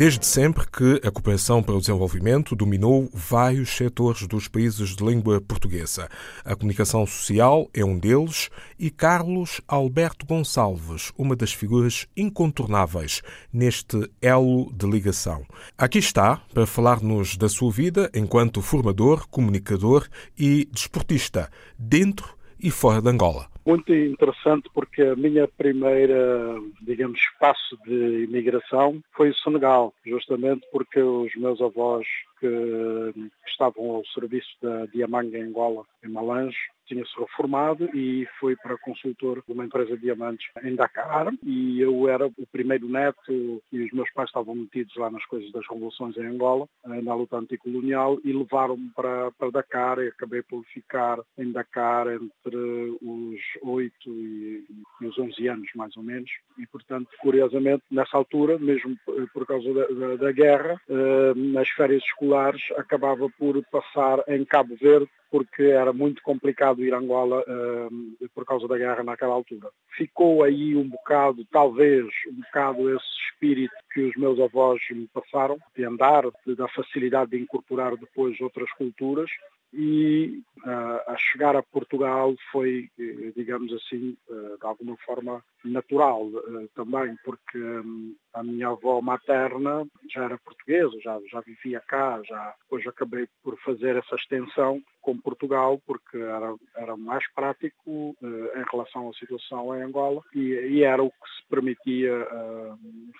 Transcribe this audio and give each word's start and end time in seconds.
Desde 0.00 0.24
sempre 0.24 0.64
que 0.66 1.06
a 1.06 1.10
cooperação 1.10 1.62
para 1.62 1.74
o 1.74 1.78
desenvolvimento 1.78 2.56
dominou 2.56 3.10
vários 3.12 3.76
setores 3.76 4.26
dos 4.26 4.48
países 4.48 4.96
de 4.96 5.04
língua 5.04 5.42
portuguesa. 5.42 6.08
A 6.42 6.56
comunicação 6.56 7.06
social 7.06 7.68
é 7.74 7.84
um 7.84 7.98
deles 7.98 8.48
e 8.78 8.88
Carlos 8.88 9.60
Alberto 9.68 10.24
Gonçalves, 10.24 11.12
uma 11.18 11.36
das 11.36 11.52
figuras 11.52 12.06
incontornáveis 12.16 13.20
neste 13.52 14.10
elo 14.22 14.72
de 14.72 14.86
ligação. 14.86 15.44
Aqui 15.76 15.98
está 15.98 16.40
para 16.54 16.64
falar-nos 16.64 17.36
da 17.36 17.50
sua 17.50 17.70
vida 17.70 18.10
enquanto 18.14 18.62
formador, 18.62 19.28
comunicador 19.28 20.08
e 20.34 20.66
desportista, 20.72 21.50
dentro 21.78 22.39
e 22.62 22.70
fora 22.70 23.00
de 23.00 23.08
Angola. 23.08 23.46
Muito 23.66 23.94
interessante 23.94 24.68
porque 24.72 25.02
a 25.02 25.16
minha 25.16 25.46
primeira, 25.46 26.56
digamos, 26.82 27.20
espaço 27.20 27.76
de 27.86 28.24
imigração 28.24 29.00
foi 29.12 29.30
o 29.30 29.34
Senegal, 29.34 29.92
justamente 30.04 30.66
porque 30.72 31.00
os 31.00 31.34
meus 31.36 31.60
avós 31.60 32.06
que 32.40 33.12
estavam 33.46 33.90
ao 33.90 34.06
serviço 34.06 34.48
da 34.62 34.86
Diamanga 34.86 35.38
Angola, 35.38 35.84
em 36.02 36.08
Malange, 36.08 36.56
tinha-se 36.90 37.16
reformado 37.16 37.88
e 37.96 38.26
foi 38.40 38.56
para 38.56 38.76
consultor 38.78 39.42
de 39.46 39.52
uma 39.52 39.64
empresa 39.64 39.94
de 39.96 40.02
diamantes 40.02 40.46
em 40.64 40.74
Dakar. 40.74 41.32
E 41.44 41.80
eu 41.80 42.08
era 42.08 42.26
o 42.26 42.46
primeiro 42.50 42.88
neto 42.88 43.62
e 43.72 43.82
os 43.82 43.92
meus 43.92 44.10
pais 44.10 44.28
estavam 44.28 44.56
metidos 44.56 44.94
lá 44.96 45.08
nas 45.08 45.24
coisas 45.26 45.50
das 45.52 45.66
revoluções 45.68 46.16
em 46.16 46.26
Angola, 46.26 46.66
eh, 46.86 47.00
na 47.00 47.14
luta 47.14 47.36
anticolonial 47.36 48.18
e 48.24 48.32
levaram-me 48.32 48.90
para, 48.90 49.30
para 49.32 49.50
Dakar. 49.50 49.98
E 50.00 50.08
acabei 50.08 50.42
por 50.42 50.64
ficar 50.64 51.18
em 51.38 51.52
Dakar 51.52 52.08
entre 52.08 52.96
os 53.00 53.40
8 53.62 53.92
e, 54.08 54.64
e 55.00 55.06
os 55.06 55.16
11 55.16 55.48
anos 55.48 55.68
mais 55.76 55.96
ou 55.96 56.02
menos. 56.02 56.30
E 56.58 56.66
portanto 56.66 57.08
curiosamente 57.20 57.84
nessa 57.90 58.16
altura, 58.16 58.58
mesmo 58.58 58.96
por 59.32 59.46
causa 59.46 59.72
da, 59.72 59.86
da, 59.86 60.16
da 60.16 60.32
guerra, 60.32 60.80
eh, 60.88 61.34
nas 61.36 61.68
férias 61.70 62.02
escolares 62.02 62.62
acabava 62.76 63.28
por 63.38 63.62
passar 63.70 64.24
em 64.26 64.44
Cabo 64.44 64.74
Verde 64.74 65.08
porque 65.30 65.62
era 65.62 65.92
muito 65.92 66.22
complicado 66.22 66.79
ir 66.84 66.94
a 66.94 66.98
Angola 66.98 67.42
uh, 67.42 68.28
por 68.34 68.44
causa 68.44 68.66
da 68.66 68.78
guerra 68.78 69.02
naquela 69.02 69.34
altura. 69.34 69.68
Ficou 69.96 70.42
aí 70.42 70.76
um 70.76 70.88
bocado, 70.88 71.44
talvez, 71.50 72.06
um 72.28 72.40
bocado 72.40 72.94
esse 72.94 73.06
espírito 73.32 73.74
que 73.92 74.00
os 74.02 74.16
meus 74.16 74.38
avós 74.40 74.80
me 74.90 75.08
passaram, 75.08 75.58
de 75.76 75.84
andar, 75.84 76.24
de, 76.46 76.54
da 76.54 76.68
facilidade 76.68 77.32
de 77.32 77.38
incorporar 77.38 77.96
depois 77.96 78.40
outras 78.40 78.70
culturas, 78.72 79.30
e 79.72 80.42
uh, 80.64 81.10
a 81.12 81.16
chegar 81.16 81.54
a 81.54 81.62
Portugal 81.62 82.34
foi, 82.50 82.90
eh, 82.98 83.32
digamos 83.36 83.72
assim, 83.72 84.16
uh, 84.28 84.58
de 84.58 84.66
alguma 84.66 84.96
forma 84.98 85.44
natural 85.64 86.24
uh, 86.26 86.68
também, 86.74 87.14
porque 87.24 87.58
um, 87.58 88.16
a 88.34 88.42
minha 88.42 88.68
avó 88.68 89.00
materna 89.00 89.86
já 90.12 90.24
era 90.24 90.38
portuguesa, 90.38 90.98
já, 91.00 91.20
já 91.30 91.40
vivia 91.40 91.80
cá, 91.86 92.20
já 92.24 92.54
depois 92.62 92.84
acabei 92.86 93.28
por 93.44 93.56
fazer 93.60 93.96
essa 93.96 94.16
extensão 94.16 94.82
com 95.00 95.16
Portugal, 95.16 95.80
porque 95.86 96.18
era, 96.18 96.54
era 96.76 96.96
mais 96.96 97.24
prático 97.32 98.14
em 98.22 98.64
relação 98.70 99.08
à 99.08 99.12
situação 99.14 99.74
em 99.74 99.82
Angola 99.82 100.20
e, 100.34 100.40
e 100.40 100.82
era 100.82 101.02
o 101.02 101.10
que 101.10 101.30
se 101.36 101.48
permitia 101.48 102.26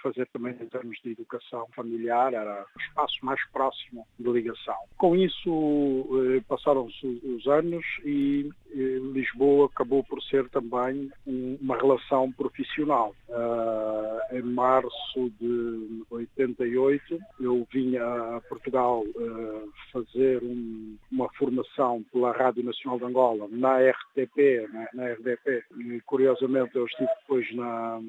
fazer 0.03 0.29
também 0.29 0.53
em 0.61 0.67
termos 0.67 0.99
de 1.03 1.13
educação 1.13 1.67
familiar, 1.75 2.35
era 2.35 2.67
o 2.77 2.81
espaço 2.81 3.17
mais 3.23 3.41
próximo 3.51 4.07
de 4.19 4.31
ligação. 4.31 4.77
Com 4.97 5.17
isso, 5.17 6.07
passaram-se 6.49 7.07
os 7.25 7.47
anos 7.47 7.85
e 8.05 8.51
Lisboa 8.75 9.67
acabou 9.67 10.05
por 10.05 10.23
ser 10.23 10.49
também 10.49 11.11
uma 11.27 11.77
relação 11.77 12.31
profissional. 12.33 13.15
Uh, 13.29 14.37
em 14.37 14.43
março 14.43 15.31
de 15.41 16.03
88 16.11 17.19
eu 17.41 17.67
vim 17.73 17.97
a 17.97 18.41
Portugal 18.49 19.03
uh, 19.03 19.73
fazer 19.93 20.43
um, 20.43 20.97
uma 21.11 21.29
formação 21.35 22.05
pela 22.13 22.33
Rádio 22.33 22.65
Nacional 22.65 22.99
de 22.99 23.05
Angola 23.05 23.49
na 23.51 23.79
RTP, 23.79 24.69
na, 24.73 24.89
na 24.95 25.13
RDP. 25.13 25.65
E, 25.79 26.01
curiosamente 26.03 26.77
eu 26.77 26.87
estive 26.87 27.11
depois 27.21 27.55
na 27.55 28.01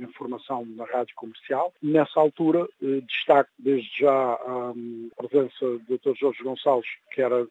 em 0.00 0.06
formação 0.12 0.64
na 0.64 0.84
rádio 0.84 1.14
comercial. 1.16 1.72
Nessa 1.82 2.20
altura 2.20 2.64
uh, 2.64 3.02
destaco 3.02 3.50
desde 3.58 4.00
já 4.00 4.34
a 4.34 4.72
presença 5.16 5.66
do 5.88 5.98
Dr. 5.98 6.14
Jorge 6.14 6.42
Gonçalves, 6.42 6.88
que 7.12 7.20
era 7.20 7.46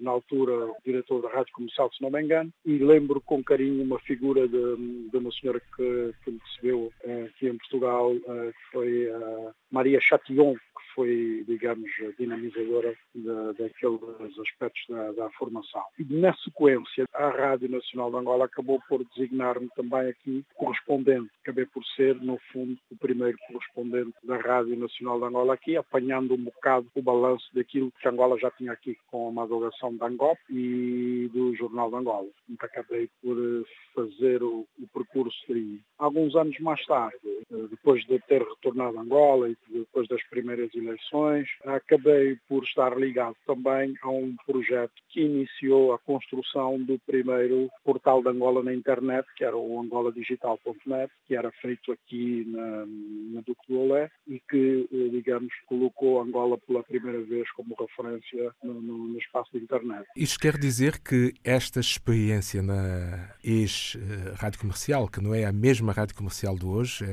na 0.00 0.10
altura 0.10 0.72
diretor 0.84 1.20
da 1.20 1.28
rádio 1.28 1.52
comercial 1.52 1.90
se 1.94 2.02
não 2.02 2.10
me 2.10 2.22
engano, 2.22 2.50
e 2.64 2.78
lembro 2.78 3.20
com 3.20 3.42
carinho 3.42 3.82
uma 3.82 3.98
figura 4.00 4.48
de, 4.48 5.08
de 5.10 5.16
uma 5.16 5.30
senhora 5.32 5.60
que, 5.60 6.14
que 6.24 6.30
me 6.30 6.40
recebeu 6.46 6.92
uh, 7.04 7.24
aqui 7.26 7.48
em 7.48 7.58
Portugal, 7.58 8.12
uh, 8.12 8.52
que 8.52 8.72
foi 8.72 9.10
a 9.10 9.52
Maria 9.70 10.00
Chatillon, 10.00 10.54
foi, 10.94 11.44
digamos, 11.46 11.90
dinamizadora 12.18 12.94
de, 13.14 13.24
daqueles 13.58 14.38
aspectos 14.38 14.82
da, 14.88 15.12
da, 15.12 15.30
formação. 15.30 15.82
E 15.98 16.04
na 16.04 16.34
sequência, 16.36 17.04
a 17.12 17.28
Rádio 17.28 17.70
Nacional 17.70 18.10
de 18.10 18.16
Angola 18.16 18.44
acabou 18.44 18.80
por 18.88 19.04
designar-me 19.04 19.68
também 19.74 20.08
aqui 20.08 20.44
correspondente. 20.54 21.30
Acabei 21.42 21.66
por 21.66 21.84
ser, 21.96 22.14
no 22.16 22.38
fundo, 22.52 22.78
o 22.90 22.96
primeiro 22.96 23.36
correspondente 23.48 24.14
da 24.24 24.36
Rádio 24.36 24.76
Nacional 24.76 25.18
de 25.18 25.26
Angola 25.26 25.54
aqui, 25.54 25.76
apanhando 25.76 26.34
um 26.34 26.44
bocado 26.44 26.86
o 26.94 27.02
balanço 27.02 27.48
daquilo 27.54 27.92
que 28.00 28.08
Angola 28.08 28.38
já 28.38 28.50
tinha 28.50 28.72
aqui 28.72 28.96
com 29.10 29.28
a 29.28 29.32
madrugação 29.32 29.96
da 29.96 30.06
Angop 30.06 30.38
e 30.50 31.30
do 31.32 31.54
Jornal 31.56 31.90
de 31.90 31.96
Angola. 31.96 32.28
Então 32.48 32.68
acabei 32.68 33.08
por 33.22 33.36
eh, 33.36 33.64
fazer 33.94 34.42
o, 34.42 34.66
o 34.78 34.86
percurso 34.92 35.40
aí. 35.50 35.80
Alguns 35.98 36.34
anos 36.36 36.58
mais 36.60 36.84
tarde, 36.86 37.16
eh, 37.24 37.66
depois 37.70 38.04
de 38.06 38.18
ter 38.20 38.42
retornado 38.42 38.98
a 38.98 39.02
Angola 39.02 39.48
e 39.48 39.56
depois 39.68 40.06
das 40.08 40.22
primeiras 40.28 40.72
eleições, 40.82 41.48
acabei 41.64 42.36
por 42.48 42.64
estar 42.64 42.96
ligado 42.96 43.36
também 43.46 43.94
a 44.02 44.10
um 44.10 44.34
projeto 44.46 44.92
que 45.08 45.20
iniciou 45.20 45.92
a 45.92 45.98
construção 45.98 46.78
do 46.82 46.98
primeiro 47.06 47.70
portal 47.84 48.22
de 48.22 48.28
Angola 48.28 48.62
na 48.62 48.74
internet, 48.74 49.26
que 49.36 49.44
era 49.44 49.56
o 49.56 49.80
angoladigital.net, 49.80 51.12
que 51.26 51.36
era 51.36 51.50
feito 51.60 51.92
aqui 51.92 52.44
na, 52.48 52.86
na 53.34 53.40
Duque 53.46 53.66
do 53.68 53.80
Olé 53.80 54.10
e 54.26 54.40
que, 54.50 54.88
eh, 54.92 55.08
digamos, 55.10 55.52
colocou 55.66 56.20
Angola 56.20 56.58
pela 56.58 56.82
primeira 56.82 57.22
vez 57.22 57.50
como 57.52 57.76
referência 57.78 58.52
no, 58.62 58.80
no, 58.80 58.98
no 59.08 59.18
espaço 59.18 59.50
de 59.52 59.58
internet. 59.58 60.06
Isto 60.16 60.38
quer 60.38 60.56
dizer 60.58 60.98
que 61.00 61.34
esta 61.44 61.80
experiência 61.80 62.62
na 62.62 63.34
ex-rádio 63.44 64.60
comercial, 64.60 65.08
que 65.08 65.20
não 65.20 65.34
é 65.34 65.44
a 65.44 65.52
mesma 65.52 65.92
rádio 65.92 66.14
comercial 66.14 66.56
de 66.56 66.66
hoje, 66.66 67.04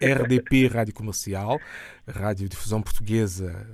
é 0.00 0.12
RDP 0.12 0.66
Rádio 0.66 0.94
Comercial, 0.94 1.58
Rádio 2.06 2.48
Difusão 2.48 2.82
Portuguesa, 2.82 3.15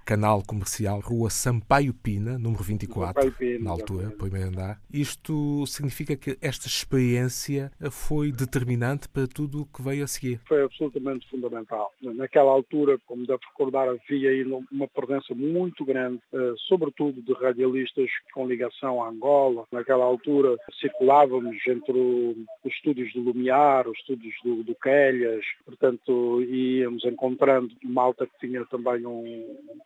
canal 0.04 0.42
comercial, 0.46 1.00
Rua 1.00 1.30
Sampaio 1.30 1.94
Pina, 1.94 2.38
número 2.38 2.62
24, 2.62 3.32
Pina, 3.32 3.64
na 3.64 3.70
altura, 3.70 4.10
primeiro 4.10 4.48
andar. 4.48 4.80
Isto 4.92 5.66
significa 5.66 6.16
que 6.16 6.36
esta 6.40 6.66
experiência 6.66 7.70
foi 7.90 8.32
determinante 8.32 9.08
para 9.08 9.26
tudo 9.26 9.62
o 9.62 9.66
que 9.66 9.82
veio 9.82 10.04
a 10.04 10.06
seguir? 10.06 10.40
Foi 10.46 10.62
absolutamente 10.62 11.28
fundamental. 11.28 11.92
Naquela 12.00 12.50
altura, 12.50 12.98
como 13.06 13.26
deve 13.26 13.40
recordar, 13.50 13.88
havia 13.88 14.30
aí 14.30 14.44
uma 14.44 14.88
presença 14.88 15.34
muito 15.34 15.84
grande, 15.84 16.20
eh, 16.32 16.54
sobretudo 16.68 17.22
de 17.22 17.32
radialistas 17.34 18.08
com 18.32 18.46
ligação 18.46 19.02
a 19.02 19.08
Angola. 19.08 19.64
Naquela 19.72 20.04
altura 20.04 20.56
circulávamos 20.80 21.56
entre 21.66 21.98
os 21.98 22.72
estúdios 22.72 23.12
do 23.12 23.20
Lumiar, 23.20 23.88
os 23.88 23.98
estúdios 23.98 24.34
do, 24.44 24.62
do 24.62 24.74
Quelhas, 24.74 25.44
portanto 25.64 26.42
íamos 26.42 27.04
encontrando 27.04 27.70
malta 27.82 28.26
que 28.26 28.46
tinha 28.46 28.64
também 28.66 29.06
um, 29.06 29.31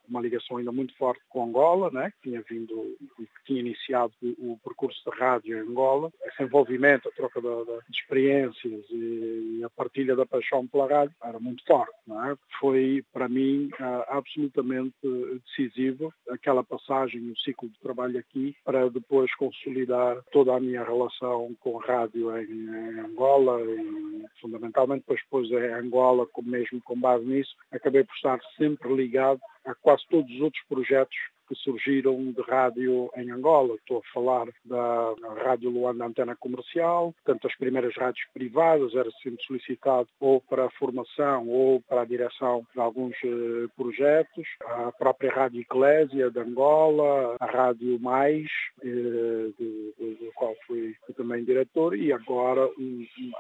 uma 0.09 0.21
ligação 0.21 0.57
ainda 0.57 0.73
muito 0.73 0.97
forte 0.97 1.23
com 1.29 1.45
Angola, 1.45 1.91
né? 1.91 2.13
que 2.23 2.31
tinha 2.31 2.43
vindo 2.49 2.97
e 3.19 3.25
que 3.25 3.45
tinha 3.45 3.61
iniciado 3.61 4.13
o, 4.23 4.59
percurso 4.65 4.99
de 5.09 5.17
rádio 5.19 5.57
em 5.57 5.61
Angola. 5.61 6.11
Esse 6.25 6.43
envolvimento, 6.43 7.09
a 7.09 7.13
troca 7.13 7.41
de, 7.41 7.49
de 7.49 7.99
experiências 7.99 8.85
e, 8.91 9.59
e, 9.59 9.65
a 9.65 9.71
partilha 9.71 10.17
da 10.17 10.27
paixão 10.27 10.67
pela 10.67 10.89
rádio 10.89 11.15
era 11.23 11.39
muito 11.39 11.65
forte. 11.65 11.93
É? 12.09 12.37
Foi, 12.61 13.05
para 13.13 13.29
mim, 13.29 13.71
absolutamente 14.09 14.95
decisivo 15.03 16.13
aquela 16.31 16.63
passagem, 16.63 17.31
o 17.31 17.39
ciclo 17.39 17.69
de 17.69 17.79
trabalho 17.81 18.19
aqui, 18.19 18.57
para 18.65 18.89
depois 18.89 19.35
consolidar 19.37 20.23
toda 20.33 20.55
a 20.55 20.61
minha 20.61 20.85
relação 20.85 21.55
com 21.61 21.81
a 21.81 21.85
rádio 21.85 22.37
em, 22.39 22.45
em 22.45 23.01
Angola 23.01 23.61
e 23.63 24.25
fundamentalmente 24.41 25.05
depois, 25.07 25.21
depois 25.23 25.51
em 25.51 25.73
Angola, 25.75 26.27
mesmo 26.43 26.81
com 26.83 26.99
base 26.99 27.25
nisso, 27.25 27.55
acabei 27.71 28.05
por 28.05 28.15
estar 28.15 28.41
sempre 28.57 28.95
ligado 28.95 29.36
of 29.37 29.56
a 29.67 29.75
quase 29.75 30.05
todos 30.09 30.31
os 30.31 30.41
outros 30.41 30.63
projetos 30.69 31.17
que 31.49 31.55
surgiram 31.57 32.33
de 32.33 32.43
rádio 32.43 33.11
em 33.17 33.31
Angola. 33.31 33.75
Estou 33.77 33.99
a 33.99 34.13
falar 34.13 34.47
da 34.65 35.15
Rádio 35.45 35.71
Luanda 35.71 36.05
Antena 36.05 36.37
Comercial, 36.37 37.15
portanto 37.25 37.47
as 37.47 37.57
primeiras 37.57 37.95
rádios 37.97 38.27
privadas 38.35 38.95
era 38.95 39.11
sempre 39.23 39.43
solicitado 39.45 40.09
ou 40.21 40.41
para 40.41 40.67
a 40.67 40.71
formação 40.71 41.49
ou 41.49 41.81
para 41.83 42.03
a 42.03 42.07
direção 42.07 42.67
de 42.75 42.81
alguns 42.81 43.15
eh, 43.25 43.69
projetos, 43.77 44.47
a 44.65 44.93
própria 44.93 45.33
Rádio 45.33 45.61
Eclésia 45.61 46.31
de 46.31 46.41
Angola, 46.41 47.37
a 47.41 47.47
Rádio 47.47 47.99
Mais, 48.01 48.47
eh, 48.83 49.51
do, 49.59 50.33
qual 50.37 50.55
fui 50.67 50.95
também 51.17 51.45
diretor, 51.45 51.97
e 51.97 52.13
agora 52.13 52.69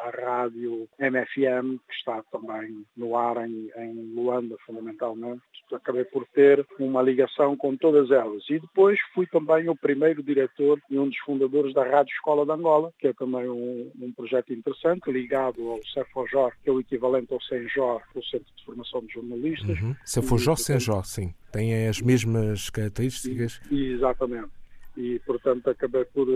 a 0.00 0.10
rádio 0.10 0.88
MFM, 0.98 1.78
que 1.86 1.94
está 1.94 2.22
também 2.32 2.84
no 2.96 3.16
ar 3.16 3.36
em, 3.46 3.70
em 3.76 4.14
Luanda, 4.14 4.56
fundamentalmente. 4.64 5.42
Acabei 5.72 6.04
por 6.04 6.15
ter 6.24 6.64
uma 6.78 7.02
ligação 7.02 7.56
com 7.56 7.76
todas 7.76 8.10
elas. 8.10 8.42
E 8.48 8.58
depois 8.58 8.98
fui 9.12 9.26
também 9.26 9.68
o 9.68 9.76
primeiro 9.76 10.22
diretor 10.22 10.80
e 10.88 10.98
um 10.98 11.08
dos 11.08 11.18
fundadores 11.18 11.74
da 11.74 11.84
Rádio 11.84 12.12
Escola 12.12 12.46
de 12.46 12.52
Angola, 12.52 12.92
que 12.98 13.08
é 13.08 13.12
também 13.12 13.48
um, 13.48 13.90
um 14.00 14.12
projeto 14.12 14.52
interessante, 14.52 15.10
ligado 15.10 15.68
ao 15.68 15.80
CEFOJOR, 15.92 16.52
que 16.62 16.70
é 16.70 16.72
o 16.72 16.80
equivalente 16.80 17.32
ao 17.32 17.40
CENJOR, 17.42 18.02
o 18.14 18.22
Centro 18.22 18.52
de 18.56 18.64
Formação 18.64 19.00
de 19.04 19.12
Jornalistas. 19.12 19.80
Uhum. 19.80 19.96
CEFOJOR, 20.04 20.56
CENJOR, 20.56 21.04
sim. 21.04 21.34
Têm 21.52 21.88
as 21.88 22.00
mesmas 22.00 22.70
características. 22.70 23.60
E, 23.70 23.92
exatamente. 23.92 24.50
E, 24.96 25.18
portanto, 25.26 25.68
acabei 25.68 26.04
por, 26.06 26.26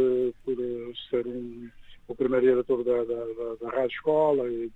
por 0.44 0.56
ser 1.08 1.26
um, 1.26 1.68
o 2.08 2.14
primeiro 2.14 2.46
diretor 2.46 2.84
da, 2.84 3.04
da, 3.04 3.54
da 3.60 3.70
Rádio 3.70 3.94
Escola, 3.94 4.48
e, 4.48 4.70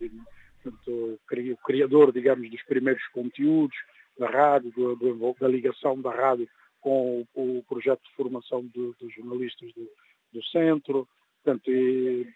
portanto, 0.63 1.19
o 1.51 1.57
criador, 1.67 2.13
digamos, 2.13 2.51
dos 2.51 2.63
primeiros 2.63 3.07
conteúdos 3.09 3.77
da 4.19 4.29
rádio, 4.29 4.71
do, 4.73 4.97
do, 4.97 5.37
da 5.41 5.49
ligação 5.49 6.01
da 6.01 6.11
rádio 6.11 6.49
com 6.81 7.27
o, 7.35 7.59
o 7.59 7.65
projeto 7.65 8.03
de 8.03 8.15
formação 8.15 8.65
dos 8.67 9.15
jornalistas 9.15 9.73
do, 9.75 9.89
do 10.33 10.45
centro. 10.47 11.09
Portanto, 11.43 11.71
e, 11.71 12.27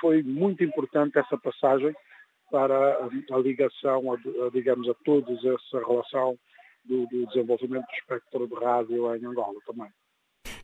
foi 0.00 0.22
muito 0.22 0.62
importante 0.62 1.18
essa 1.18 1.38
passagem 1.38 1.94
para 2.50 2.76
a, 2.76 3.36
a 3.36 3.38
ligação, 3.38 4.12
a, 4.12 4.16
a, 4.16 4.50
digamos, 4.52 4.88
a 4.88 4.94
todos 5.04 5.44
essa 5.44 5.78
relação 5.78 6.38
do, 6.84 7.06
do 7.06 7.26
desenvolvimento 7.26 7.86
do 7.86 7.94
espectro 7.94 8.46
de 8.46 8.54
rádio 8.54 9.14
em 9.16 9.24
Angola 9.24 9.58
também. 9.66 9.90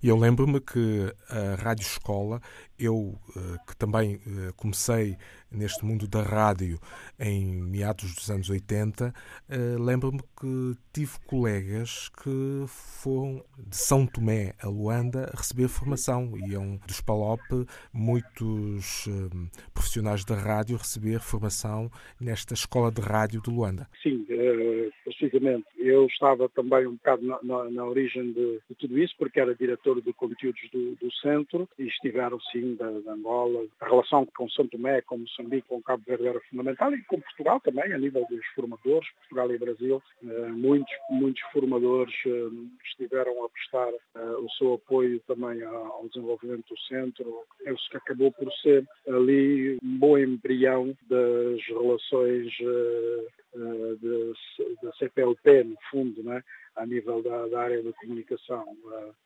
E 0.02 0.08
eu 0.08 0.16
lembro-me 0.16 0.60
que 0.60 1.12
a 1.28 1.62
Rádio 1.62 1.82
Escola, 1.82 2.40
eu 2.78 3.18
eh, 3.36 3.58
que 3.66 3.76
também 3.76 4.14
eh, 4.14 4.50
comecei 4.56 5.16
neste 5.52 5.84
mundo 5.84 6.08
da 6.08 6.22
rádio 6.22 6.78
em 7.18 7.44
meados 7.44 8.14
dos 8.14 8.30
anos 8.30 8.48
80, 8.48 9.12
eh, 9.48 9.56
lembro-me 9.78 10.20
que 10.40 10.74
tive 10.90 11.12
colegas 11.26 12.08
que 12.22 12.64
foram 12.66 13.44
de 13.58 13.76
São 13.76 14.06
Tomé 14.06 14.54
a 14.62 14.68
Luanda 14.68 15.30
receber 15.36 15.68
formação. 15.68 16.32
Iam 16.48 16.80
dos 16.86 17.02
PALOP 17.02 17.42
muitos 17.92 19.06
profissionais 19.74 20.24
da 20.24 20.34
rádio 20.34 20.78
receber 20.78 21.20
formação 21.20 21.90
nesta 22.18 22.54
escola 22.54 22.90
de 22.90 23.02
rádio 23.02 23.42
de 23.42 23.50
Luanda. 23.50 23.86
Sim, 24.02 24.24
precisamente. 25.04 25.66
Eu 25.76 26.06
estava 26.06 26.48
também 26.48 26.86
um 26.86 26.94
bocado 26.94 27.26
na, 27.26 27.38
na, 27.42 27.70
na 27.70 27.84
origem 27.84 28.32
de, 28.32 28.60
de, 28.68 28.74
tudo 28.78 28.98
isso, 28.98 29.14
porque 29.18 29.40
era 29.40 29.54
diretor 29.54 29.89
de 29.96 30.12
conteúdos 30.12 30.60
do, 30.72 30.94
do 30.96 31.12
centro 31.14 31.68
e 31.78 31.84
estiveram, 31.84 32.38
sim, 32.52 32.74
da, 32.76 32.90
da, 33.00 33.12
Angola. 33.12 33.64
A 33.80 33.86
relação 33.86 34.26
com 34.26 34.48
São 34.50 34.66
Tomé, 34.66 35.00
com 35.02 35.18
Moçambique, 35.18 35.68
com 35.68 35.82
Cabo 35.82 36.04
Verde 36.06 36.28
era 36.28 36.40
fundamental 36.48 36.92
e 36.94 37.02
com 37.04 37.20
Portugal 37.20 37.60
também, 37.60 37.92
a 37.92 37.98
nível 37.98 38.26
dos 38.30 38.44
formadores, 38.54 39.08
Portugal 39.18 39.50
e 39.52 39.58
Brasil. 39.58 40.02
Eh, 40.22 40.48
muitos, 40.48 40.92
muitos 41.10 41.42
formadores 41.52 42.14
eh, 42.26 42.48
estiveram 42.84 43.44
a 43.44 43.48
prestar 43.48 43.90
eh, 43.90 44.36
o 44.38 44.48
seu 44.50 44.74
apoio 44.74 45.20
também 45.26 45.62
ao 45.62 46.06
desenvolvimento 46.08 46.68
do 46.68 46.78
centro. 46.80 47.44
Isso 47.66 47.90
que 47.90 47.96
acabou 47.96 48.32
por 48.32 48.52
ser 48.54 48.86
ali 49.08 49.78
um 49.82 49.98
bom 49.98 50.18
embrião 50.18 50.96
das 51.08 51.60
relações 51.66 52.52
da 54.82 54.92
CPLP, 54.92 55.64
no 55.64 55.76
fundo, 55.90 56.22
né? 56.22 56.42
A 56.80 56.86
nível 56.86 57.22
da, 57.22 57.46
da 57.48 57.60
área 57.60 57.82
da 57.82 57.92
comunicação. 57.92 58.64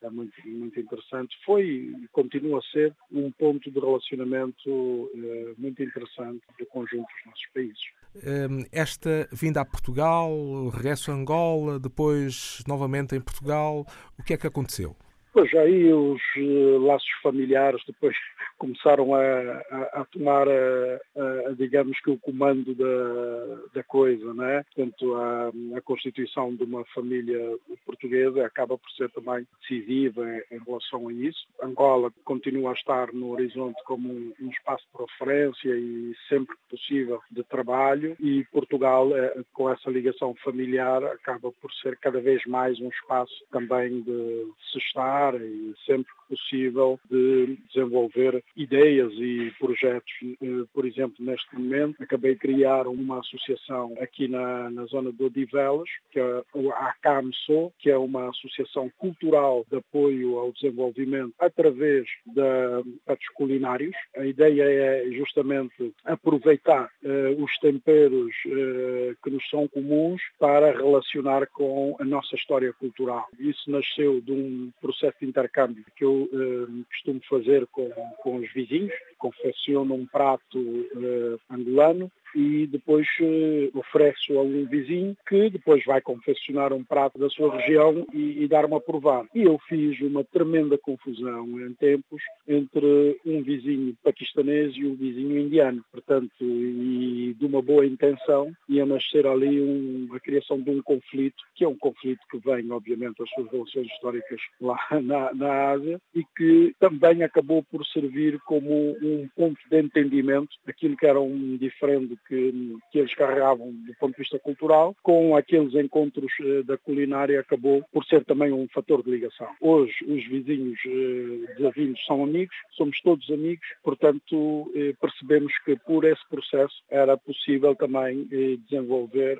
É 0.02 0.10
muito, 0.10 0.34
muito 0.46 0.78
interessante. 0.78 1.36
Foi 1.46 1.64
e 1.64 2.08
continua 2.12 2.58
a 2.58 2.62
ser 2.72 2.94
um 3.12 3.30
ponto 3.30 3.70
de 3.70 3.78
relacionamento 3.78 5.10
eh, 5.14 5.54
muito 5.56 5.82
interessante 5.82 6.42
do 6.58 6.66
conjunto 6.66 7.06
dos 7.06 7.26
nossos 7.26 7.46
países. 7.54 7.82
Hum, 8.16 8.64
esta 8.72 9.28
vinda 9.32 9.60
a 9.60 9.64
Portugal, 9.64 10.30
regresso 10.68 11.10
a 11.10 11.14
Angola, 11.14 11.78
depois 11.78 12.62
novamente 12.66 13.14
em 13.14 13.20
Portugal, 13.20 13.86
o 14.18 14.22
que 14.22 14.34
é 14.34 14.36
que 14.36 14.46
aconteceu? 14.46 14.96
Pois 15.34 15.52
aí 15.52 15.92
os 15.92 16.22
eh, 16.36 16.78
laços 16.78 17.10
familiares 17.20 17.82
depois 17.88 18.16
começaram 18.56 19.16
a, 19.16 19.20
a, 19.20 20.00
a 20.02 20.04
tomar, 20.04 20.46
a, 20.48 21.50
digamos 21.58 21.98
que, 21.98 22.10
o 22.10 22.18
comando 22.18 22.72
da, 22.72 23.72
da 23.74 23.82
coisa, 23.82 24.32
né? 24.32 24.64
Portanto, 24.72 25.12
a, 25.16 25.80
constituição 25.82 26.54
de 26.54 26.62
uma 26.62 26.84
família 26.94 27.58
portuguesa 27.84 28.46
acaba 28.46 28.78
por 28.78 28.88
ser 28.92 29.10
também 29.10 29.44
decisiva 29.60 30.22
em, 30.24 30.56
em, 30.56 30.60
relação 30.64 31.08
a 31.08 31.12
isso. 31.12 31.44
Angola 31.60 32.12
continua 32.24 32.70
a 32.70 32.74
estar 32.74 33.12
no 33.12 33.32
horizonte 33.32 33.82
como 33.86 34.08
um, 34.08 34.32
um 34.40 34.50
espaço 34.50 34.84
de 34.94 35.02
referência 35.02 35.76
e 35.76 36.14
sempre 36.28 36.54
possível 36.70 37.20
de 37.32 37.42
trabalho 37.42 38.16
e 38.20 38.44
Portugal, 38.52 39.14
eh, 39.16 39.42
com 39.52 39.68
essa 39.68 39.90
ligação 39.90 40.32
familiar, 40.44 41.02
acaba 41.04 41.50
por 41.50 41.72
ser 41.82 41.96
cada 41.98 42.20
vez 42.20 42.40
mais 42.46 42.78
um 42.78 42.88
espaço 42.88 43.34
também 43.50 44.00
de 44.02 44.46
se 44.70 44.78
estar 44.78 45.23
e 45.32 45.74
sempre 45.86 46.12
que 46.12 46.24
possível 46.34 46.98
de 47.10 47.56
desenvolver 47.68 48.42
ideias 48.56 49.12
e 49.14 49.52
projetos. 49.58 50.12
Eh, 50.22 50.64
por 50.72 50.86
exemplo, 50.86 51.16
neste 51.20 51.54
momento 51.54 52.02
acabei 52.02 52.34
de 52.34 52.40
criar 52.40 52.86
uma 52.86 53.20
associação 53.20 53.94
aqui 54.00 54.28
na, 54.28 54.70
na 54.70 54.84
zona 54.86 55.12
de 55.12 55.22
Odivelas, 55.22 55.88
que 56.10 56.18
é 56.18 56.42
a 56.72 56.88
ACAMSO, 56.90 57.72
que 57.78 57.90
é 57.90 57.96
uma 57.96 58.28
associação 58.30 58.90
cultural 58.98 59.64
de 59.70 59.78
apoio 59.78 60.38
ao 60.38 60.52
desenvolvimento 60.52 61.34
através 61.38 62.06
da 62.26 62.82
pratos 63.04 63.28
culinários. 63.34 63.94
A 64.16 64.24
ideia 64.24 64.62
é 64.62 65.10
justamente 65.12 65.92
aproveitar 66.04 66.90
uh, 67.02 67.42
os 67.42 67.56
temperos 67.58 68.34
uh, 68.46 69.16
que 69.22 69.30
nos 69.30 69.48
são 69.48 69.68
comuns 69.68 70.20
para 70.38 70.72
relacionar 70.72 71.46
com 71.48 71.96
a 72.00 72.04
nossa 72.04 72.34
história 72.34 72.72
cultural. 72.72 73.26
Isso 73.38 73.70
nasceu 73.70 74.20
de 74.20 74.32
um 74.32 74.72
processo 74.80 75.13
de 75.20 75.26
intercâmbio 75.26 75.84
que 75.96 76.04
eu 76.04 76.28
uh, 76.32 76.84
costumo 76.90 77.20
fazer 77.28 77.66
com, 77.68 77.90
com 78.22 78.36
os 78.36 78.52
vizinhos. 78.52 78.92
Confecciono 79.24 79.94
um 79.94 80.04
prato 80.04 80.58
uh, 80.58 81.40
angolano 81.50 82.10
e 82.34 82.66
depois 82.66 83.06
uh, 83.20 83.78
ofereço 83.78 84.36
a 84.38 84.42
um 84.42 84.66
vizinho 84.66 85.16
que 85.26 85.48
depois 85.48 85.84
vai 85.84 86.00
confeccionar 86.00 86.72
um 86.72 86.84
prato 86.84 87.18
da 87.18 87.30
sua 87.30 87.56
região 87.56 88.04
e, 88.12 88.42
e 88.42 88.48
dar-me 88.48 88.74
a 88.74 88.80
provar. 88.80 89.24
E 89.34 89.42
eu 89.42 89.58
fiz 89.68 89.98
uma 90.00 90.24
tremenda 90.24 90.76
confusão 90.76 91.46
em 91.60 91.72
tempos 91.74 92.22
entre 92.46 93.18
um 93.24 93.42
vizinho 93.42 93.96
paquistanês 94.02 94.76
e 94.76 94.84
um 94.84 94.94
vizinho 94.94 95.38
indiano. 95.38 95.84
Portanto, 95.92 96.32
e 96.40 97.34
de 97.38 97.46
uma 97.46 97.62
boa 97.62 97.86
intenção 97.86 98.52
ia 98.68 98.84
nascer 98.84 99.26
ali 99.26 99.60
um, 99.60 100.08
a 100.12 100.20
criação 100.20 100.60
de 100.60 100.70
um 100.70 100.82
conflito, 100.82 101.42
que 101.54 101.64
é 101.64 101.68
um 101.68 101.76
conflito 101.76 102.20
que 102.30 102.38
vem, 102.38 102.70
obviamente, 102.70 103.18
das 103.18 103.30
suas 103.30 103.50
relações 103.50 103.86
históricas 103.86 104.40
lá 104.60 104.78
na, 105.02 105.32
na 105.34 105.70
Ásia 105.70 106.00
e 106.14 106.24
que 106.36 106.74
também 106.80 107.22
acabou 107.22 107.62
por 107.62 107.84
servir 107.86 108.40
como 108.40 108.96
um 109.00 109.13
ponto 109.34 109.60
de 109.70 109.80
entendimento 109.80 110.56
daquilo 110.66 110.96
que 110.96 111.06
era 111.06 111.20
um 111.20 111.56
diferente 111.56 112.16
que, 112.28 112.76
que 112.90 112.98
eles 112.98 113.14
carregavam 113.14 113.72
do 113.72 113.94
ponto 113.98 114.12
de 114.12 114.18
vista 114.18 114.38
cultural, 114.38 114.94
com 115.02 115.36
aqueles 115.36 115.74
encontros 115.74 116.32
eh, 116.40 116.62
da 116.62 116.76
culinária 116.76 117.40
acabou 117.40 117.84
por 117.92 118.04
ser 118.04 118.24
também 118.24 118.52
um 118.52 118.66
fator 118.68 119.02
de 119.02 119.10
ligação. 119.10 119.48
Hoje 119.60 119.94
os 120.06 120.26
vizinhos 120.26 120.78
eh, 120.86 121.54
desavinhos 121.56 122.04
são 122.06 122.22
amigos, 122.22 122.54
somos 122.72 123.00
todos 123.02 123.30
amigos, 123.30 123.66
portanto 123.82 124.70
eh, 124.74 124.94
percebemos 125.00 125.52
que 125.64 125.76
por 125.76 126.04
esse 126.04 126.26
processo 126.28 126.74
era 126.90 127.16
possível 127.16 127.74
também 127.74 128.24
desenvolver 128.68 129.38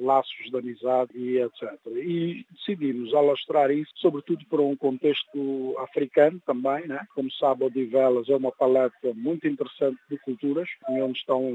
laços 0.00 0.50
de 0.50 0.56
amizade 0.56 1.10
e 1.14 1.38
etc. 1.38 1.72
E 1.96 2.44
decidimos 2.50 3.14
alastrar 3.14 3.70
isso, 3.70 3.92
sobretudo 3.96 4.44
para 4.46 4.62
um 4.62 4.76
contexto 4.76 5.76
africano 5.78 6.40
também, 6.46 6.86
né? 6.86 7.00
como 7.14 7.30
sabe, 7.32 7.64
Odivelas 7.64 8.28
é 8.28 8.36
uma 8.36 8.52
paleta 8.52 9.03
muito 9.12 9.46
interessante 9.46 9.98
de 10.08 10.18
culturas, 10.18 10.68
onde 10.88 11.18
estão 11.18 11.52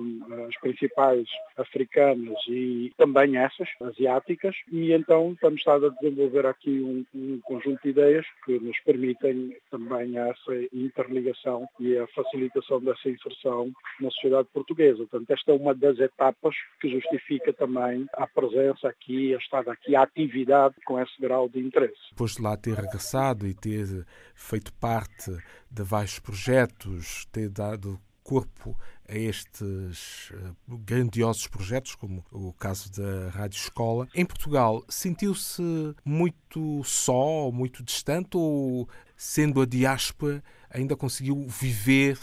as 0.48 0.56
principais 0.60 1.28
africanas 1.58 2.38
e 2.48 2.92
também 2.98 3.38
essas, 3.38 3.70
asiáticas, 3.82 4.56
e 4.72 4.92
então 4.94 5.34
estamos 5.34 5.66
a 5.68 5.90
desenvolver 6.02 6.46
aqui 6.46 6.82
um, 6.82 7.06
um 7.14 7.40
conjunto 7.44 7.82
de 7.84 7.90
ideias 7.90 8.26
que 8.46 8.60
nos 8.60 8.78
permitem 8.82 9.56
também 9.72 10.18
essa 10.18 10.54
interligação 10.74 11.68
e 11.80 11.98
a 11.98 12.08
facilitação 12.08 12.82
dessa 12.82 13.10
inserção 13.10 13.72
na 14.00 14.10
sociedade 14.12 14.48
portuguesa. 14.54 14.98
Portanto, 14.98 15.32
esta 15.32 15.52
é 15.52 15.56
uma 15.56 15.74
das 15.74 16.00
etapas 16.00 16.56
que 16.82 16.90
justifica 16.90 17.54
também 17.54 18.06
a 18.14 18.28
presença 18.28 18.88
aqui, 18.88 19.34
a 19.34 19.38
estar 19.38 19.68
aqui, 19.70 19.96
a 19.96 20.04
atividade 20.04 20.76
com 20.86 21.00
esse 21.00 21.20
grau 21.20 21.48
de 21.50 21.60
interesse. 21.60 22.00
Depois 22.12 22.36
de 22.36 22.42
lá 22.42 22.58
ter 22.58 22.74
regressado 22.74 23.48
e 23.48 23.54
ter 23.54 24.06
feito 24.36 24.72
parte 24.74 25.32
de 25.70 25.84
vários 25.84 26.20
projetos, 26.20 27.26
ter 27.32 27.50
dado 27.50 28.00
corpo 28.24 28.78
a 29.08 29.16
estes 29.16 30.32
eh, 30.34 30.52
grandiosos 30.68 31.48
projetos, 31.48 31.96
como 31.96 32.24
o 32.32 32.54
caso 32.54 32.92
da 32.92 33.30
Rádio 33.30 33.58
Escola. 33.58 34.08
Em 34.14 34.26
Portugal, 34.26 34.84
sentiu-se 34.88 35.64
muito 36.06 36.84
só, 36.84 37.50
muito 37.52 37.84
distante 37.84 38.38
ou 38.38 38.88
sendo 39.18 39.62
a 39.62 39.66
diáspora, 39.66 40.44
ainda 40.70 40.96
conseguiu 40.96 41.48
viver 41.48 42.18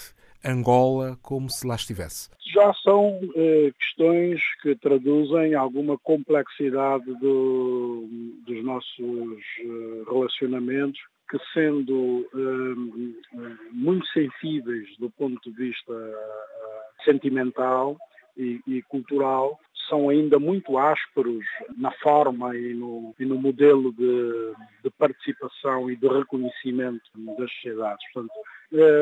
Angola 0.44 1.18
como 1.22 1.50
se 1.50 1.66
lá 1.66 1.74
estivesse? 1.74 2.30
Já 2.54 2.72
são 2.84 3.18
eh, 3.34 3.72
questões 3.78 4.40
que 4.62 4.76
traduzem 4.76 5.54
alguma 5.54 5.98
complexidade 5.98 7.12
do, 7.18 8.06
dos 8.46 8.64
nossos 8.64 9.40
eh, 9.58 10.04
relacionamentos, 10.08 11.00
que 11.28 11.38
sendo 11.52 12.28
eh, 12.34 13.38
muito 13.72 14.06
sensíveis 14.08 14.88
do 14.98 15.10
ponto 15.10 15.50
de 15.50 15.56
vista 15.56 15.92
eh, 15.92 17.04
sentimental 17.04 17.96
e, 18.36 18.60
e 18.66 18.82
cultural, 18.82 19.58
são 19.88 20.08
ainda 20.08 20.38
muito 20.38 20.78
ásperos 20.78 21.44
na 21.76 21.90
forma 21.92 22.56
e 22.56 22.74
no, 22.74 23.14
e 23.18 23.24
no 23.24 23.36
modelo 23.36 23.92
de, 23.92 24.54
de, 24.82 24.90
participação 24.90 25.90
e 25.90 25.96
de 25.96 26.08
reconhecimento 26.08 27.04
das 27.38 27.50
sociedades. 27.52 28.04
Portanto, 28.12 28.34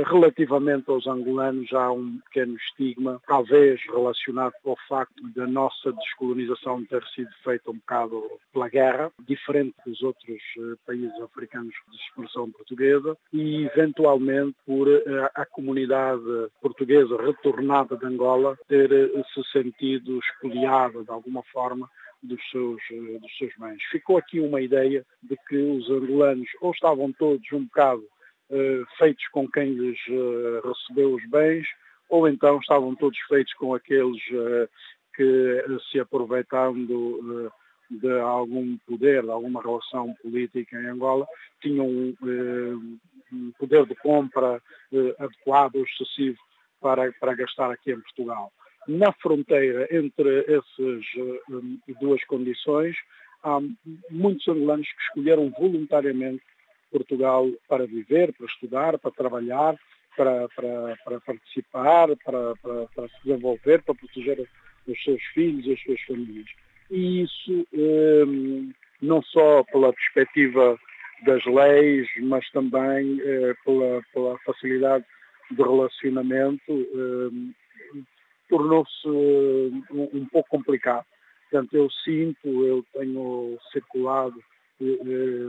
relativamente 0.06 0.90
aos 0.90 1.06
angolanos 1.06 1.72
há 1.72 1.90
um 1.90 2.18
pequeno 2.26 2.56
estigma, 2.56 3.20
talvez 3.26 3.80
relacionado 3.86 4.52
com 4.62 4.72
o 4.72 4.78
facto 4.88 5.22
da 5.34 5.46
nossa 5.46 5.92
descolonização 5.92 6.84
ter 6.84 7.02
sido 7.14 7.30
feita 7.42 7.70
um 7.70 7.74
bocado 7.76 8.22
pela 8.52 8.68
guerra, 8.68 9.12
diferente 9.26 9.74
dos 9.86 10.02
outros 10.02 10.38
eh, 10.58 10.76
países 10.86 11.20
africanos 11.20 11.74
de 11.90 11.96
expressão 11.96 12.50
portuguesa, 12.50 13.16
e 13.32 13.64
eventualmente 13.64 14.56
por 14.66 14.88
eh, 14.88 15.02
a 15.34 15.44
comunidade 15.46 16.22
portuguesa 16.60 17.16
retornada 17.16 17.96
de 17.96 18.06
Angola 18.06 18.56
ter 18.68 18.90
se 19.32 19.42
sentido 19.52 20.18
expoliada 20.18 21.02
de 21.02 21.10
alguma 21.10 21.42
forma 21.44 21.88
dos 22.22 22.40
seus, 22.50 22.80
dos 23.20 23.38
seus 23.38 23.52
bens. 23.58 23.82
Ficou 23.90 24.16
aqui 24.16 24.40
uma 24.40 24.60
ideia 24.60 25.04
de 25.22 25.36
que 25.48 25.56
os 25.56 25.90
angolanos 25.90 26.48
ou 26.60 26.70
estavam 26.70 27.12
todos 27.12 27.46
um 27.52 27.64
bocado 27.64 28.02
eh, 28.02 28.23
feitos 28.98 29.26
com 29.28 29.48
quem 29.48 29.72
lhes 29.74 29.98
eh, 30.08 30.60
recebeu 30.64 31.14
os 31.14 31.26
bens, 31.28 31.66
ou 32.08 32.28
então 32.28 32.58
estavam 32.58 32.94
todos 32.94 33.18
feitos 33.28 33.52
com 33.54 33.74
aqueles 33.74 34.22
eh, 34.30 34.68
que 35.14 35.64
se 35.90 36.00
aproveitando 36.00 37.50
de 37.90 38.20
algum 38.20 38.76
poder, 38.78 39.22
de 39.22 39.30
alguma 39.30 39.62
relação 39.62 40.12
política 40.22 40.76
em 40.80 40.86
Angola, 40.86 41.26
tinham 41.60 41.86
um 41.86 43.52
poder 43.58 43.86
de 43.86 43.94
compra 43.96 44.60
adequado 45.18 45.76
excessivo 45.76 46.38
para, 46.80 47.12
para 47.12 47.34
gastar 47.34 47.70
aqui 47.70 47.92
em 47.92 48.00
Portugal. 48.00 48.52
Na 48.88 49.12
fronteira 49.12 49.86
entre 49.90 50.40
essas 50.40 51.04
duas 52.00 52.24
condições, 52.24 52.96
há 53.44 53.60
muitos 54.10 54.48
angolanos 54.48 54.88
que 54.88 55.02
escolheram 55.02 55.50
voluntariamente 55.50 56.42
Portugal 56.94 57.50
para 57.68 57.86
viver, 57.86 58.32
para 58.34 58.46
estudar, 58.46 58.98
para 59.00 59.10
trabalhar, 59.10 59.76
para, 60.16 60.48
para, 60.54 60.96
para 61.04 61.20
participar, 61.20 62.08
para, 62.24 62.54
para, 62.56 63.08
se 63.08 63.24
desenvolver, 63.24 63.82
para 63.82 63.96
proteger 63.96 64.48
os 64.86 65.02
seus 65.02 65.22
filhos 65.34 65.66
e 65.66 65.72
as 65.72 65.82
suas 65.82 66.00
famílias. 66.02 66.46
E 66.88 67.22
isso 67.22 67.66
eh, 67.72 68.24
não 69.02 69.20
só 69.22 69.64
pela 69.64 69.92
perspectiva 69.92 70.78
das 71.26 71.44
leis, 71.46 72.08
mas 72.22 72.48
também 72.50 73.20
eh, 73.20 73.54
pela, 73.64 74.00
pela, 74.12 74.38
facilidade 74.46 75.04
de 75.50 75.62
relacionamento, 75.62 76.70
eh, 76.70 78.04
tornou-se 78.48 79.08
um, 79.08 79.82
um 79.90 80.26
pouco 80.26 80.48
complicado. 80.48 81.06
Portanto, 81.50 81.74
eu 81.74 81.90
sinto, 82.04 82.46
eu 82.46 82.84
tenho 82.92 83.58
circulado 83.72 84.40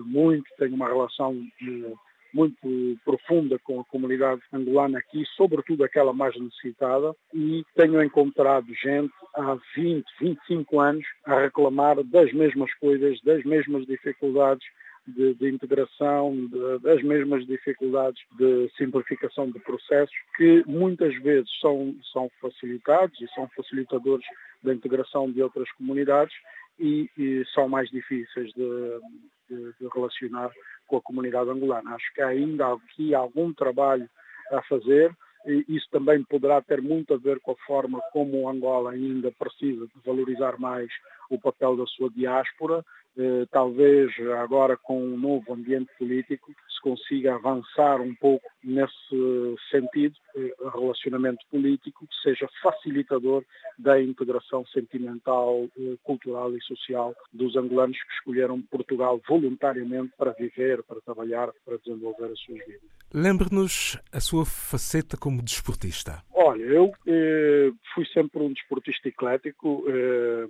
muito, 0.05 0.46
tenho 0.58 0.75
uma 0.75 0.88
relação 0.88 1.36
eh, 1.62 1.94
muito 2.34 3.00
profunda 3.05 3.58
com 3.60 3.79
a 3.79 3.86
comunidade 3.86 4.41
angolana 4.51 5.00
aqui, 5.00 5.24
sobretudo 5.38 5.84
aquela 5.84 6.13
mais 6.13 6.36
necessitada, 6.38 7.15
e 7.34 7.63
tenho 7.75 8.03
encontrado 8.03 8.67
gente 8.75 9.13
há 9.34 9.58
20, 9.75 10.05
25 10.20 10.79
anos 10.79 11.05
a 11.25 11.39
reclamar 11.39 12.03
das 12.03 12.34
mesmas 12.34 12.74
coisas, 12.75 13.20
das 13.22 13.44
mesmas 13.46 13.86
dificuldades 13.86 14.65
de, 15.08 15.34
de 15.36 15.50
integração, 15.50 16.36
de, 16.36 16.79
das 16.79 17.01
mesmas 17.03 17.46
dificuldades 17.46 18.22
de 18.38 18.70
simplificação 18.77 19.50
de 19.50 19.60
processos, 19.60 20.15
que 20.36 20.63
muitas 20.67 21.15
vezes 21.22 21.50
são, 21.62 21.96
são 22.12 22.29
facilitados 22.41 23.20
e 23.22 23.27
são 23.34 23.48
facilitadores 23.55 24.25
da 24.63 24.74
integração 24.74 25.32
de 25.32 25.41
outras 25.41 25.72
comunidades 25.74 26.36
e, 26.79 27.10
e 27.17 27.46
são 27.53 27.67
mais 27.67 27.89
difíceis 27.89 28.51
de, 28.53 29.00
de, 29.50 29.74
de, 29.79 29.88
relacionar 29.94 30.51
com 30.88 30.98
a 30.98 31.01
comunidade 31.01 31.50
angolana. 31.50 31.96
Acho 31.96 32.13
que 32.13 32.22
ainda 32.22 32.67
há 32.67 32.74
aqui 32.74 33.13
algum 33.13 33.53
trabalho 33.53 34.10
a 34.51 34.62
fazer. 34.63 35.15
E 35.46 35.63
isso 35.70 35.88
também 35.91 36.24
poderá 36.24 36.62
ter 36.62 36.82
muito 36.82 37.13
a 37.13 37.17
ver 37.17 37.39
com 37.39 37.51
a 37.51 37.65
forma 37.67 38.01
como 38.12 38.50
Angola 38.50 38.91
ainda 38.91 39.32
precisa 39.32 39.86
de 39.86 39.94
valorizar 40.03 40.60
mais 40.60 40.89
o 41.29 41.39
papel 41.39 41.77
da 41.77 41.86
sua 41.86 42.10
diáspora 42.10 42.84
talvez 43.52 44.12
agora 44.42 44.76
com 44.78 45.02
um 45.02 45.18
novo 45.18 45.54
ambiente 45.54 45.90
político 45.98 46.52
se 46.70 46.82
consiga 46.82 47.36
avançar 47.36 48.02
um 48.02 48.14
pouco 48.16 48.46
nesse 48.64 49.56
sentido, 49.72 50.16
eh, 50.36 50.54
relacionamento 50.74 51.46
político 51.50 52.06
que 52.08 52.16
seja 52.22 52.48
facilitador 52.62 53.44
da 53.78 54.02
integração 54.02 54.66
sentimental, 54.68 55.68
eh, 55.78 55.96
cultural 56.04 56.56
e 56.56 56.62
social 56.64 57.16
dos 57.32 57.56
angolanos 57.56 57.98
que 57.98 58.14
escolheram 58.14 58.62
Portugal 58.62 59.22
voluntariamente 59.28 60.14
para 60.18 60.32
viver, 60.34 60.84
para 60.84 61.02
trabalhar, 61.02 61.50
para 61.64 61.78
desenvolver 61.78 62.32
as 62.32 62.40
suas 62.40 62.60
vidas. 62.66 62.82
Lembre-nos 63.14 63.98
a 64.12 64.20
sua 64.20 64.46
faceta 64.46 65.18
como 65.18 65.42
desportista. 65.42 66.24
Olha, 66.34 66.64
eu 66.64 66.92
eh, 67.08 67.72
fui 67.94 68.06
sempre 68.08 68.42
um 68.42 68.52
desportista 68.52 69.08
eclético, 69.08 69.86
eh, 69.88 70.48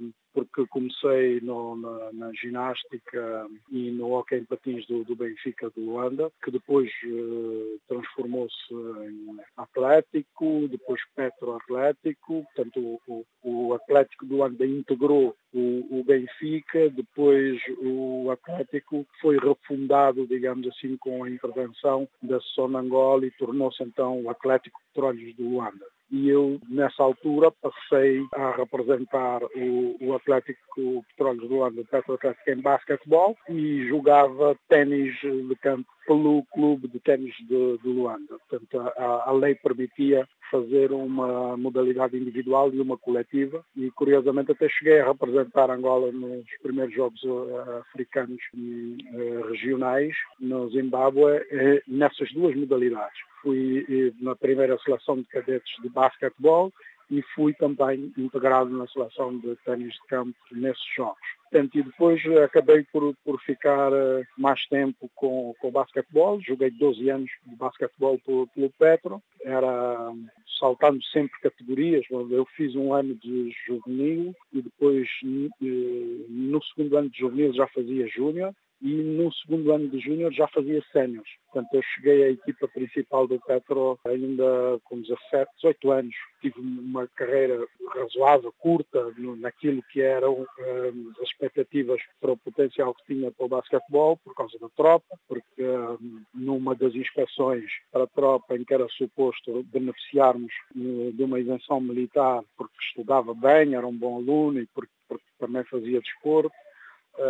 porque 0.56 0.70
comecei 0.70 1.42
no, 1.42 1.76
na, 1.76 2.14
na, 2.14 2.32
ginástica 2.34 3.48
e 3.70 3.92
no 3.92 4.14
hockey 4.14 4.38
em 4.38 4.46
patins 4.46 4.88
do, 4.88 5.04
do 5.04 5.16
Benfica 5.16 5.70
de 5.76 5.82
Luanda, 5.82 6.32
que 6.44 6.50
depois 6.50 6.90
eh, 7.04 7.78
transformou-se 7.88 8.74
em 8.74 9.38
Atlético, 9.58 10.68
depois 10.70 11.02
Petro 11.14 11.56
Atlético, 11.58 12.46
portanto 12.56 13.02
o, 13.08 13.26
o 13.44 13.74
Atlético 13.74 14.26
de 14.26 14.34
Luanda 14.34 14.66
integrou 14.66 15.36
o, 15.54 16.00
o, 16.00 16.04
Benfica, 16.06 16.90
depois 16.90 17.62
o 17.80 18.32
Atlético 18.32 19.06
foi 19.22 19.38
refundado, 19.38 20.26
digamos 20.26 20.68
assim, 20.68 20.96
com 20.98 21.24
a 21.24 21.30
intervenção 21.30 22.08
da 22.22 22.40
Sonangol 22.40 23.24
e 23.26 23.32
tornou-se 23.32 23.84
então 23.84 24.22
o 24.22 24.30
Atlético 24.30 24.80
Petróleos 24.94 25.36
de 25.36 25.44
Luanda 25.44 25.86
e 26.12 26.30
eu, 26.30 26.60
nessa 26.70 27.02
altura, 27.02 27.52
passei 27.52 28.26
a 28.34 28.52
representar 28.52 29.42
o, 29.44 29.98
o 30.02 30.14
Atlético 30.14 31.04
Petróleos 31.10 31.50
do 31.50 31.82
o 31.82 31.86
Petro 31.86 32.14
Atlético 32.14 32.52
em 32.52 32.62
basquetebol 32.62 33.36
e 33.50 33.88
jogava 33.88 34.56
ténis 34.70 35.14
de 35.22 35.56
campo 35.62 35.90
pelo 36.08 36.44
clube 36.54 36.88
de 36.88 37.00
ténis 37.00 37.34
de, 37.48 37.78
de, 37.80 37.88
Luanda. 37.88 38.38
Portanto, 38.48 38.80
a, 38.98 39.30
a, 39.30 39.32
lei 39.32 39.56
permitia 39.56 40.28
fazer 40.52 40.92
uma 40.92 41.58
modalidade 41.58 42.16
individual 42.16 42.72
e 42.74 42.80
uma 42.80 42.98
coletiva 42.98 43.66
e, 43.76 43.90
curiosamente, 43.92 44.52
até 44.52 44.70
cheguei 44.70 45.00
a 45.00 45.08
representar 45.08 45.72
Angola 45.72 46.12
nos 46.12 46.46
primeiros 46.62 46.94
Jogos 46.94 47.24
uh, 47.24 47.80
Africanos 47.82 48.42
uh, 48.54 49.48
regionais 49.50 50.16
no 50.40 50.70
Zimbábue 50.70 51.38
uh, 51.38 51.82
nessas 51.88 52.32
duas 52.32 52.56
modalidades. 52.56 53.18
Fui 53.46 54.12
na 54.20 54.36
primeira 54.36 54.76
seleção 54.80 55.18
de 55.18 55.26
cadetes 55.26 55.72
de 55.80 55.88
basquetebol 55.88 56.74
e 57.12 57.22
fui 57.36 57.54
também 57.54 58.12
integrado 58.18 58.70
na 58.70 58.88
seleção 58.88 59.38
de 59.38 59.56
ténis 59.58 59.94
de 59.94 60.08
campo 60.08 60.36
nesses 60.52 60.84
jogos. 60.96 61.22
Portanto, 61.52 61.78
e 61.78 61.84
depois 61.84 62.22
acabei 62.44 62.84
por, 62.92 63.16
por 63.24 63.40
ficar 63.42 63.94
eh, 63.94 64.24
mais 64.36 64.66
tempo 64.68 65.10
com, 65.14 65.54
com 65.60 65.68
o 65.68 65.72
basquetebol. 65.72 66.42
Joguei 66.42 66.72
12 66.72 67.10
anos 67.10 67.30
de 67.46 67.56
basquetebol 67.56 68.20
pelo, 68.26 68.48
pelo 68.48 68.70
Petro. 68.72 69.22
Era 69.44 70.12
saltando 70.60 71.04
sempre 71.06 71.40
categorias. 71.42 72.06
Eu 72.10 72.46
fiz 72.58 72.76
um 72.76 72.94
ano 72.94 73.14
de 73.16 73.56
juvenil 73.68 74.34
e 74.52 74.62
depois 74.62 75.08
eh, 75.24 76.26
no 76.28 76.62
segundo 76.64 76.98
ano 76.98 77.10
de 77.10 77.20
juvenil 77.20 77.54
já 77.54 77.68
fazia 77.68 78.08
júnior 78.08 78.54
e 78.82 78.94
no 78.94 79.34
segundo 79.34 79.72
ano 79.72 79.88
de 79.90 80.00
júnior 80.00 80.32
já 80.34 80.48
fazia 80.48 80.84
séniores. 80.92 81.30
Portanto, 81.52 81.74
eu 81.74 81.82
cheguei 81.84 82.24
à 82.24 82.30
equipa 82.32 82.68
principal 82.68 83.28
do 83.28 83.40
Petro 83.40 83.98
ainda 84.06 84.44
com 84.84 85.00
17, 85.00 85.50
18 85.56 85.92
anos. 85.92 86.16
Tive 86.42 86.60
uma 86.60 87.08
carreira 87.16 87.66
razoável, 87.94 88.54
curta, 88.60 89.14
no, 89.18 89.38
naquilo 89.38 89.82
que 89.92 90.02
eram 90.02 90.42
um, 90.42 91.12
as 91.22 91.30
expectativas 91.30 92.02
para 92.20 92.34
o 92.34 92.38
potencial 92.38 92.94
que 92.94 93.14
tinha 93.14 93.32
para 93.32 93.46
o 93.46 93.50
basquetebol, 93.50 94.18
por 94.18 94.36
causa 94.36 94.60
da 94.60 94.68
tropa, 94.70 95.18
porque 95.28 95.64
um, 95.64 96.22
numa 96.34 96.76
das 96.76 96.94
inspeções 96.94 97.66
para 97.92 98.04
a 98.04 98.08
tropa 98.08 98.56
em 98.56 98.66
que 98.66 98.74
era 98.74 98.88
suposto 98.90 99.64
beneficiarmos 99.72 100.52
um, 100.76 101.12
de 101.12 101.24
uma 101.24 101.40
isenção 101.40 101.80
militar 101.80 102.44
porque 102.58 102.76
estudava 102.90 103.34
bem, 103.34 103.76
era 103.76 103.88
um 103.88 103.96
bom 103.96 104.18
aluno 104.18 104.60
e 104.60 104.68
porque, 104.68 104.92
porque 105.08 105.26
também 105.40 105.64
fazia 105.64 106.02
desporto, 106.02 106.52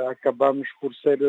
acabamos 0.09 0.67
por 0.79 0.93
ser 0.95 1.19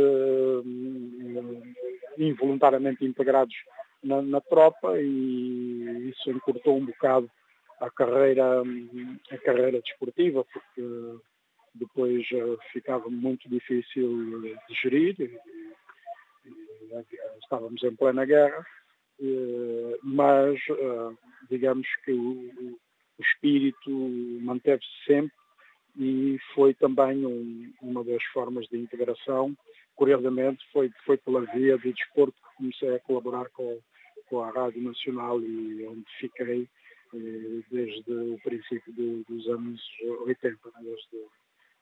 involuntariamente 2.18 3.04
integrados 3.04 3.54
na, 4.02 4.22
na, 4.22 4.40
tropa 4.40 4.98
e 5.00 6.10
isso 6.10 6.30
encurtou 6.30 6.76
um 6.76 6.86
bocado 6.86 7.30
a 7.80 7.90
carreira, 7.90 8.62
a 9.30 9.38
carreira 9.38 9.80
desportiva, 9.82 10.44
porque 10.44 10.82
depois 11.74 12.26
ficava 12.72 13.08
muito 13.10 13.48
difícil 13.48 14.40
de 14.40 14.74
gerir. 14.82 15.38
Estávamos 17.42 17.82
em 17.82 17.94
plena 17.94 18.24
guerra, 18.24 18.64
mas 20.02 20.58
digamos 21.50 21.86
que 22.04 22.12
o, 22.12 22.78
o 23.18 23.22
espírito 23.22 23.90
manteve-se 24.40 25.04
sempre 25.04 25.45
e 25.98 26.38
foi 26.54 26.74
também 26.74 27.24
um, 27.24 27.72
uma 27.80 28.04
das 28.04 28.22
formas 28.32 28.66
de 28.68 28.78
integração. 28.78 29.56
Curiosamente, 29.94 30.64
foi, 30.72 30.90
foi 31.04 31.16
pela 31.16 31.40
via 31.52 31.78
do 31.78 31.92
desporto 31.92 32.34
que 32.34 32.56
comecei 32.56 32.94
a 32.94 33.00
colaborar 33.00 33.48
com, 33.50 33.78
com 34.28 34.40
a 34.42 34.50
Rádio 34.50 34.82
Nacional 34.82 35.40
e 35.40 35.86
onde 35.86 36.04
fiquei 36.20 36.68
eh, 37.14 37.62
desde 37.70 38.12
o 38.12 38.38
princípio 38.42 38.92
dos 39.28 39.48
anos 39.48 39.80
80, 40.26 40.58
né, 40.68 40.80
desde 40.82 41.26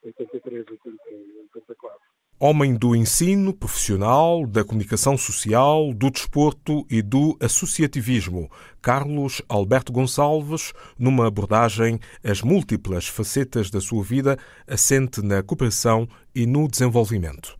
83, 0.04 0.66
84. 0.68 2.00
Homem 2.38 2.74
do 2.74 2.96
ensino 2.96 3.54
profissional, 3.54 4.44
da 4.46 4.64
comunicação 4.64 5.16
social, 5.16 5.94
do 5.94 6.10
desporto 6.10 6.84
e 6.90 7.00
do 7.00 7.36
associativismo, 7.40 8.50
Carlos 8.82 9.40
Alberto 9.48 9.92
Gonçalves, 9.92 10.72
numa 10.98 11.28
abordagem 11.28 12.00
às 12.24 12.42
múltiplas 12.42 13.06
facetas 13.06 13.70
da 13.70 13.80
sua 13.80 14.02
vida, 14.02 14.36
assente 14.66 15.22
na 15.22 15.42
cooperação 15.42 16.08
e 16.34 16.44
no 16.44 16.68
desenvolvimento. 16.68 17.56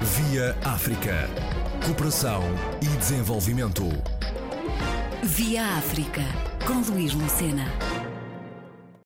Via 0.00 0.56
África. 0.64 1.28
Cooperação 1.84 2.42
e 2.80 2.96
desenvolvimento. 2.96 3.84
Via 5.24 5.64
África, 5.76 6.22
com 6.66 6.80
Luís 6.92 7.12
Lucena. 7.12 7.66